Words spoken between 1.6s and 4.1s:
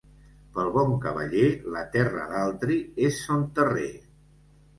la terra d'altri és son terrer.